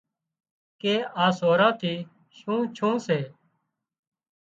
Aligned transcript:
ڪي 0.81 0.93
آ 1.23 1.25
سوران 1.39 1.71
ٿي 1.79 1.93
شُون 2.37 2.59
ڇُون 2.75 2.95
سي 3.05 3.19